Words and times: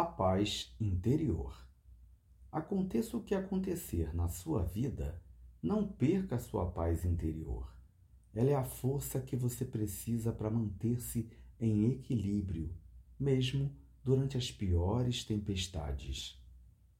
a 0.00 0.04
paz 0.04 0.76
interior. 0.78 1.56
Aconteça 2.52 3.16
o 3.16 3.22
que 3.22 3.34
acontecer 3.34 4.14
na 4.14 4.28
sua 4.28 4.62
vida, 4.62 5.22
não 5.62 5.88
perca 5.88 6.36
a 6.36 6.38
sua 6.38 6.70
paz 6.70 7.02
interior. 7.06 7.74
Ela 8.34 8.50
é 8.50 8.54
a 8.54 8.62
força 8.62 9.18
que 9.18 9.34
você 9.34 9.64
precisa 9.64 10.34
para 10.34 10.50
manter-se 10.50 11.30
em 11.58 11.90
equilíbrio, 11.92 12.76
mesmo 13.18 13.74
durante 14.04 14.36
as 14.36 14.52
piores 14.52 15.24
tempestades. 15.24 16.38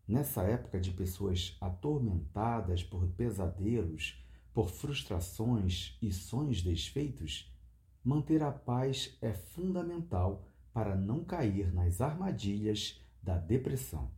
Nessa 0.08 0.44
época 0.44 0.80
de 0.80 0.90
pessoas 0.90 1.54
atormentadas 1.60 2.82
por 2.82 3.06
pesadelos, 3.08 4.24
por 4.54 4.70
frustrações 4.70 5.98
e 6.00 6.10
sonhos 6.10 6.62
desfeitos, 6.62 7.54
manter 8.02 8.42
a 8.42 8.50
paz 8.50 9.18
é 9.20 9.34
fundamental 9.34 10.48
para 10.76 10.94
não 10.94 11.24
cair 11.24 11.72
nas 11.72 12.02
armadilhas 12.02 13.00
da 13.22 13.38
depressão. 13.38 14.10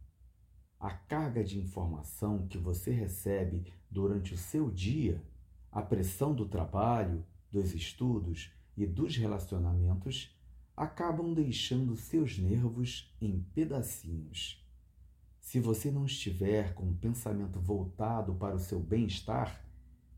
A 0.80 0.90
carga 0.90 1.44
de 1.44 1.56
informação 1.56 2.48
que 2.48 2.58
você 2.58 2.90
recebe 2.90 3.72
durante 3.88 4.34
o 4.34 4.36
seu 4.36 4.68
dia, 4.68 5.22
a 5.70 5.80
pressão 5.80 6.34
do 6.34 6.48
trabalho, 6.48 7.24
dos 7.48 7.72
estudos 7.74 8.52
e 8.76 8.84
dos 8.84 9.16
relacionamentos 9.16 10.36
acabam 10.76 11.32
deixando 11.32 11.94
seus 11.94 12.36
nervos 12.36 13.16
em 13.20 13.40
pedacinhos. 13.54 14.60
Se 15.38 15.60
você 15.60 15.92
não 15.92 16.06
estiver 16.06 16.74
com 16.74 16.90
o 16.90 16.96
pensamento 16.96 17.60
voltado 17.60 18.34
para 18.34 18.56
o 18.56 18.60
seu 18.60 18.80
bem-estar, 18.80 19.64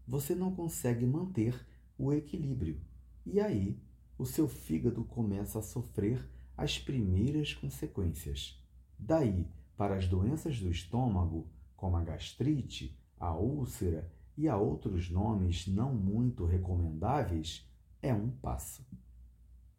você 0.09 0.34
não 0.34 0.55
consegue 0.55 1.05
manter 1.05 1.66
o 1.98 2.14
equilíbrio. 2.14 2.80
E 3.27 3.38
aí, 3.38 3.78
o 4.16 4.27
seu 4.27 4.47
fígado 4.48 5.02
começa 5.05 5.61
a 5.61 5.62
sofrer 5.62 6.28
as 6.60 6.78
primeiras 6.78 7.55
consequências. 7.55 8.62
Daí, 8.98 9.48
para 9.77 9.96
as 9.96 10.06
doenças 10.06 10.60
do 10.60 10.70
estômago, 10.70 11.48
como 11.75 11.97
a 11.97 12.05
gastrite, 12.05 12.98
a 13.19 13.34
úlcera 13.34 14.12
e 14.36 14.48
a 14.48 14.56
outros 14.56 15.11
nomes 15.11 15.66
não 15.66 15.94
muito 15.94 16.44
recomendáveis, 16.44 17.66
é 18.03 18.12
um 18.12 18.31
passo. 18.31 18.86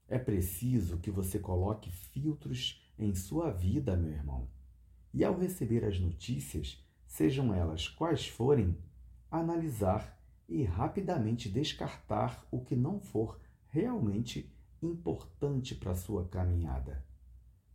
É 0.07 0.17
preciso 0.17 0.97
que 0.97 1.11
você 1.11 1.39
coloque 1.39 1.91
filtros 1.91 2.83
em 2.97 3.13
sua 3.13 3.51
vida, 3.51 3.95
meu 3.95 4.11
irmão 4.11 4.47
e, 5.13 5.23
ao 5.23 5.37
receber 5.37 5.83
as 5.83 5.99
notícias, 5.99 6.83
sejam 7.05 7.53
elas 7.53 7.87
quais 7.87 8.27
forem, 8.27 8.77
analisar 9.29 10.17
e 10.47 10.63
rapidamente 10.63 11.49
descartar 11.49 12.45
o 12.51 12.61
que 12.61 12.75
não 12.75 12.99
for 12.99 13.39
realmente 13.69 14.51
importante 14.81 15.75
para 15.75 15.91
a 15.91 15.95
sua 15.95 16.27
caminhada. 16.27 17.05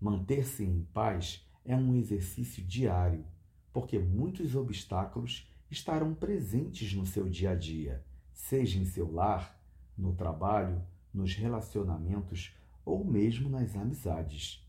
Manter-se 0.00 0.64
em 0.64 0.82
paz 0.92 1.46
é 1.64 1.76
um 1.76 1.94
exercício 1.94 2.64
diário, 2.64 3.24
porque 3.72 3.98
muitos 3.98 4.54
obstáculos 4.54 5.50
estarão 5.70 6.14
presentes 6.14 6.92
no 6.94 7.06
seu 7.06 7.28
dia 7.28 7.50
a 7.50 7.54
dia, 7.54 8.04
seja 8.32 8.78
em 8.78 8.84
seu 8.84 9.10
lar, 9.12 9.60
no 9.96 10.14
trabalho, 10.14 10.82
nos 11.12 11.34
relacionamentos 11.34 12.54
ou 12.84 13.04
mesmo 13.04 13.48
nas 13.48 13.74
amizades 13.74 14.66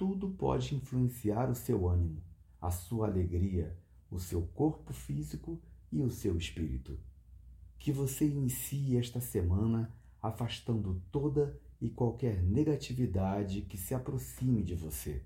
tudo 0.00 0.30
pode 0.30 0.74
influenciar 0.74 1.50
o 1.50 1.54
seu 1.54 1.86
ânimo, 1.86 2.22
a 2.58 2.70
sua 2.70 3.06
alegria, 3.06 3.76
o 4.10 4.18
seu 4.18 4.40
corpo 4.54 4.94
físico 4.94 5.60
e 5.92 6.00
o 6.00 6.08
seu 6.08 6.38
espírito. 6.38 6.98
Que 7.78 7.92
você 7.92 8.26
inicie 8.26 8.96
esta 8.96 9.20
semana 9.20 9.94
afastando 10.22 11.02
toda 11.10 11.58
e 11.80 11.88
qualquer 11.88 12.42
negatividade 12.42 13.62
que 13.62 13.78
se 13.78 13.94
aproxime 13.94 14.62
de 14.62 14.74
você. 14.74 15.22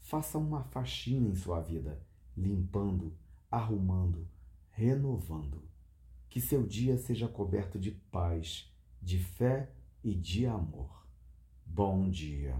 Faça 0.00 0.38
uma 0.38 0.64
faxina 0.64 1.28
em 1.28 1.34
sua 1.34 1.60
vida, 1.60 2.00
limpando, 2.36 3.12
arrumando, 3.50 4.28
renovando. 4.70 5.62
Que 6.28 6.40
seu 6.40 6.66
dia 6.66 6.98
seja 6.98 7.26
coberto 7.26 7.78
de 7.78 7.90
paz, 7.90 8.70
de 9.00 9.18
fé 9.18 9.70
e 10.04 10.14
de 10.14 10.46
amor. 10.46 11.06
Bom 11.64 12.08
dia. 12.08 12.56